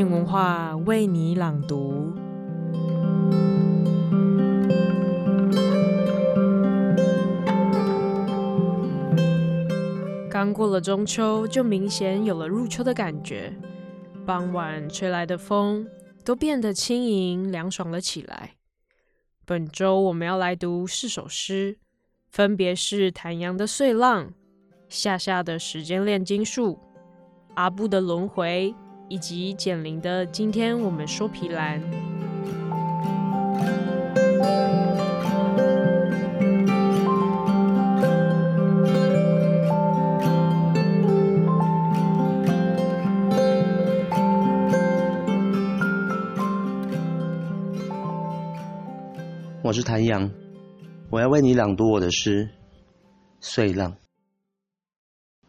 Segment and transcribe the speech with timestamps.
[0.00, 2.14] 境文化为你朗读。
[10.30, 13.52] 刚过了中秋，就明显有了入秋的感觉。
[14.24, 15.86] 傍晚吹来的风
[16.24, 18.54] 都变得轻盈凉爽了起来。
[19.44, 21.76] 本周我们要来读四首诗，
[22.30, 24.28] 分别是谭阳的《碎浪》、
[24.88, 26.72] 夏夏的《时间炼金术》、
[27.54, 28.74] 阿布的《轮回》，
[29.10, 31.82] 以及简玲的《今天我们说皮兰》。
[49.64, 50.30] 我是谭阳，
[51.10, 52.44] 我要为你朗读我的诗
[53.40, 53.90] 《碎浪》。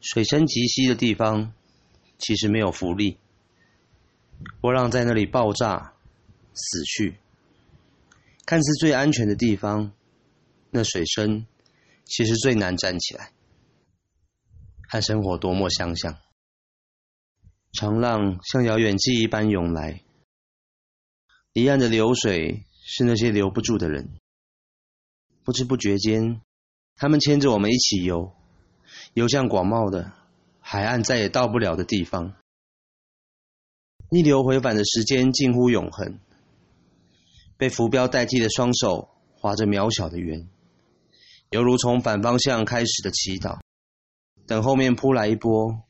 [0.00, 1.52] 水深及膝的地方，
[2.16, 3.18] 其实没有浮力，
[4.60, 5.94] 波浪在那里爆炸、
[6.54, 7.16] 死去。
[8.46, 9.92] 看似最安全的地方，
[10.70, 11.46] 那水深
[12.04, 13.32] 其实最难站起来。
[14.88, 16.18] 和生活多么相像，
[17.72, 20.02] 长浪像遥远记忆般涌来，
[21.52, 22.64] 离岸的流水。
[22.92, 24.18] 是那些留不住的人，
[25.44, 26.40] 不知不觉间，
[26.96, 28.32] 他们牵着我们一起游，
[29.14, 30.12] 游向广袤的
[30.58, 32.34] 海岸，再也到不了的地方。
[34.12, 36.18] 逆流回返的时间近乎永恒，
[37.56, 40.48] 被浮标代替的双手划着渺小的圆，
[41.50, 43.60] 犹如从反方向开始的祈祷，
[44.48, 45.84] 等后面扑来一波，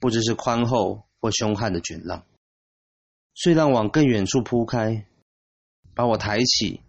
[0.00, 2.24] 不知是宽厚或凶悍的卷浪，
[3.32, 5.06] 碎浪往更远处铺开。
[5.94, 6.80] 把我抬起，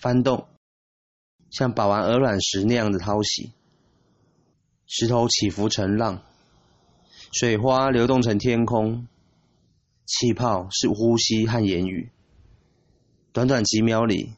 [0.00, 0.46] 翻动，
[1.50, 3.52] 像把玩鹅卵石那样的淘洗。
[4.86, 6.22] 石头起伏成浪，
[7.32, 9.08] 水花流动成天空，
[10.06, 12.10] 气泡是呼吸和言语。
[13.32, 14.34] 短短几秒里，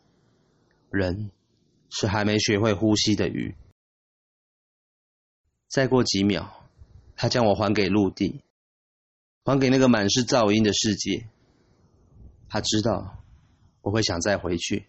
[0.90, 1.30] 人
[1.90, 3.54] 是还没学会呼吸的鱼。
[5.68, 6.68] 再过几秒，
[7.16, 8.40] 他将我还给陆地，
[9.44, 11.28] 还给那个满是噪音的世界。
[12.48, 13.22] 他知道。
[13.82, 14.84] 我会想再回去，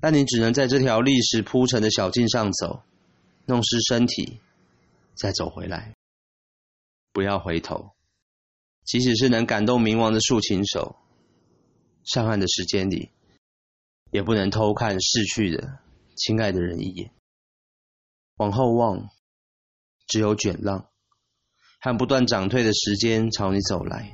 [0.00, 2.82] 但你只能在这条历史铺陈的小径上走，
[3.44, 4.40] 弄湿身体，
[5.14, 5.92] 再走回来。
[7.12, 7.90] 不要回头，
[8.84, 10.96] 即使是能感动冥王的竖琴手，
[12.04, 13.10] 上岸的时间里，
[14.10, 15.78] 也不能偷看逝去的
[16.16, 17.10] 亲爱的人一眼。
[18.36, 19.08] 往后望，
[20.08, 20.88] 只有卷浪
[21.80, 24.12] 和不断涨退的时间朝你走来，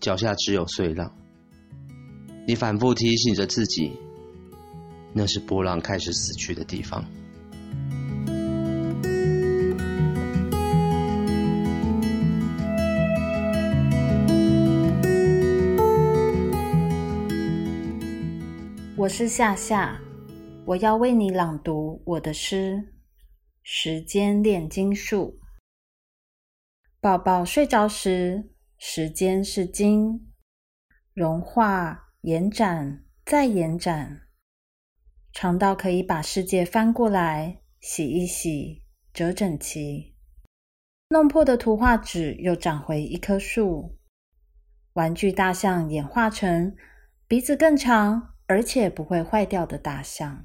[0.00, 1.16] 脚下只有碎浪。
[2.46, 3.90] 你反复提醒着自己，
[5.14, 7.04] 那是波浪开始死去的地方。
[18.98, 20.00] 我是夏夏，
[20.64, 22.76] 我要为你朗读我的诗
[23.62, 25.38] 《时间炼金术》。
[26.98, 28.48] 宝宝睡着时，
[28.78, 30.32] 时间是金，
[31.12, 32.04] 融化。
[32.22, 34.22] 延展，再延展，
[35.32, 38.82] 长到可以把世界翻过来，洗一洗，
[39.12, 40.16] 折整齐。
[41.10, 43.98] 弄破的图画纸又长回一棵树。
[44.94, 46.74] 玩具大象演化成
[47.28, 50.44] 鼻子更长，而且不会坏掉的大象，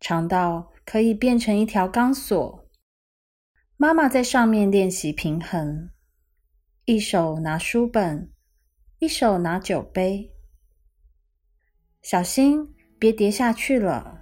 [0.00, 2.68] 长到可以变成一条钢索。
[3.76, 5.90] 妈妈在上面练习平衡，
[6.84, 8.32] 一手拿书本。
[9.00, 10.32] 一手拿酒杯，
[12.02, 14.20] 小心别跌下去了。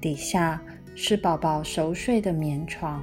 [0.00, 0.60] 底下
[0.96, 3.00] 是宝宝熟睡的棉床。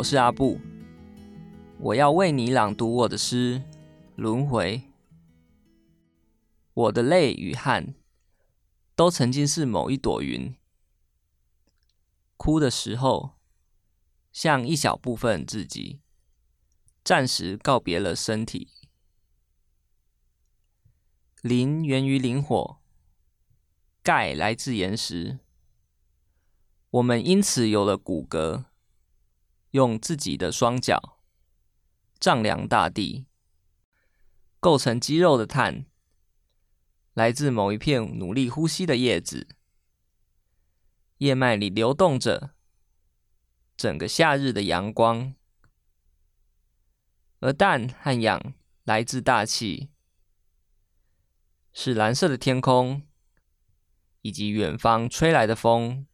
[0.00, 0.58] 我是阿布，
[1.78, 3.58] 我要为你朗读我的诗
[4.16, 4.78] 《轮回》。
[6.72, 7.94] 我的泪与汗。
[8.96, 10.56] 都曾经是某一朵云，
[12.38, 13.32] 哭的时候，
[14.32, 16.00] 像一小部分自己，
[17.04, 18.68] 暂时告别了身体。
[21.42, 22.78] 磷源于磷火，
[24.02, 25.40] 钙来自岩石，
[26.88, 28.64] 我们因此有了骨骼，
[29.70, 31.18] 用自己的双脚
[32.18, 33.26] 丈量大地，
[34.58, 35.86] 构成肌肉的碳。
[37.14, 39.48] 来自某一片努力呼吸的叶子，
[41.18, 42.54] 叶脉里流动着
[43.76, 45.34] 整个夏日的阳光，
[47.40, 49.90] 而氮和氧来自大气，
[51.72, 53.02] 是蓝色的天空，
[54.22, 56.06] 以及远方吹来的风，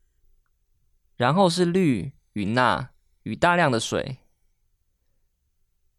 [1.16, 2.90] 然后是绿、云娜
[3.26, 4.18] 与大量的水。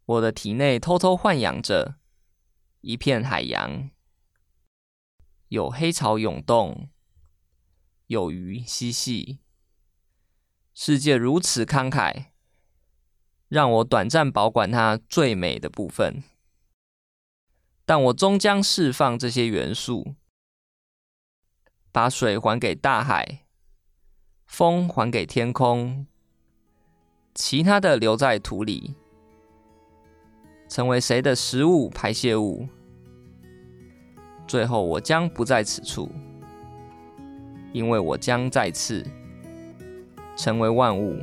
[0.06, 1.96] 我的体内偷偷豢养着
[2.80, 3.90] 一片海洋，
[5.50, 6.90] 有黑潮涌动，
[8.06, 9.40] 有鱼嬉戏。
[10.74, 12.28] 世界如此慷慨，
[13.50, 16.24] 让我短暂保管它最美的部分。
[17.86, 20.16] 但我终将释放这些元素，
[21.92, 23.46] 把水还给大海，
[24.46, 26.08] 风还给天空，
[27.38, 28.96] 其他的留在土里。
[30.68, 32.68] 成为谁的食物、排泄物？
[34.48, 36.10] 最后，我将不在此处，
[37.72, 39.06] 因为我将再次
[40.36, 41.16] 成为万物。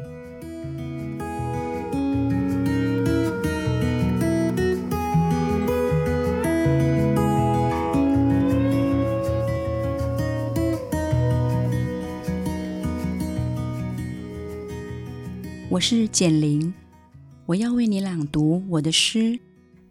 [15.75, 16.73] 我是简玲。
[17.47, 19.41] 我要为你朗读我的诗。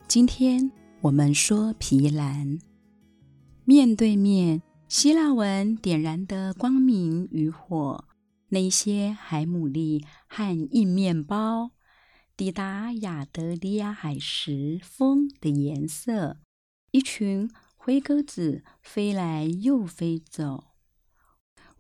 [0.08, 0.72] 今天
[1.02, 2.58] 我们说皮兰。
[3.66, 8.06] 面对面，希腊文点燃的光明与火，
[8.48, 11.72] 那些海姆利和硬面包，
[12.38, 16.38] 抵达亚得里亚海时，风的颜色，
[16.92, 20.64] 一群灰鸽子飞来又飞走，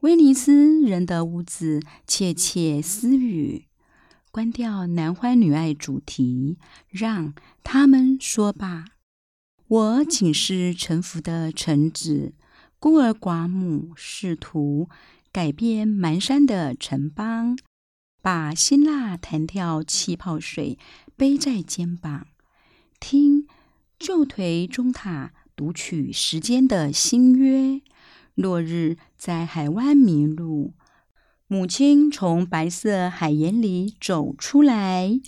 [0.02, 3.68] 威尼斯人的屋子窃窃私语。
[4.34, 6.58] 关掉男欢女爱主题，
[6.90, 8.86] 让他们说吧。
[9.68, 12.34] 我仅是臣服的臣子，
[12.80, 14.90] 孤儿寡母，试图
[15.32, 17.56] 改变蹒跚的城邦，
[18.24, 20.80] 把辛辣弹跳气泡水
[21.16, 22.26] 背在肩膀，
[23.00, 23.46] 听
[24.00, 27.84] 旧颓钟塔读取时间的新约。
[28.34, 30.74] 落日在海湾迷路。
[31.54, 35.20] 母亲从白色海盐里走出来，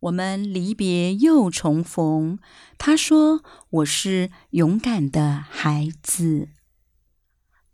[0.00, 2.40] 我们离别又重逢。
[2.76, 6.48] 她说：“我是勇敢的孩子。”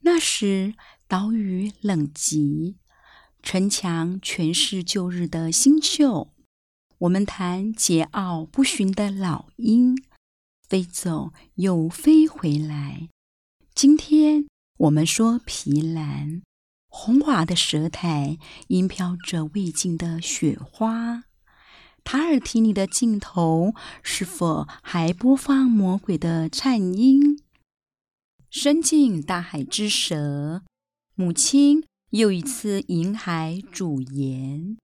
[0.04, 0.74] 那时
[1.08, 2.76] 岛屿冷极，
[3.42, 6.34] 城墙全是旧日的星宿。
[6.98, 9.96] 我们谈桀骜不驯的老鹰，
[10.68, 13.08] 飞走又飞回来。
[13.74, 14.46] 今天
[14.80, 16.42] 我们说皮兰。
[16.88, 18.38] 红瓦的舌苔，
[18.68, 21.24] 因飘着未尽的雪花。
[22.04, 27.40] 塔尔提尼的尽头，是否还播放魔鬼的颤音？
[28.48, 30.62] 伸进大海之舌，
[31.14, 34.78] 母亲又一次银海煮盐。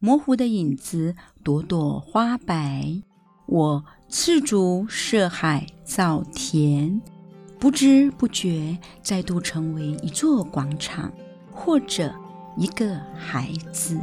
[0.00, 3.02] 模糊的影子，朵朵花白。
[3.46, 7.00] 我赤足涉海造田，
[7.58, 11.12] 不知不觉再度成为一座广场。
[11.54, 12.12] 或者
[12.56, 13.98] 一个孩子。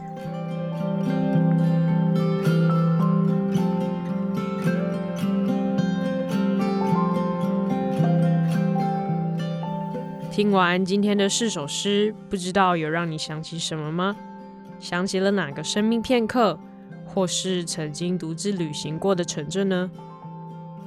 [10.32, 14.16] 听完今天的四首诗，不知道有让你想起什么吗？
[14.80, 16.58] 想起了哪个生命片刻，
[17.06, 19.92] 或是曾经独自旅行过的城镇呢？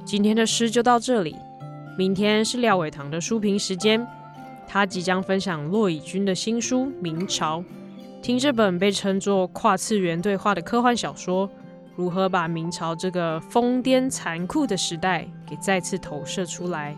[0.03, 1.37] 今天的诗就到这里，
[1.97, 4.05] 明天是廖伟棠的书评时间。
[4.67, 7.59] 他即将分享骆以军的新书《明朝》，
[8.21, 11.49] 听这本被称作跨次元对话的科幻小说，
[11.95, 16.95] 如何把明朝这个疯癫残酷的时代给再次投射出来。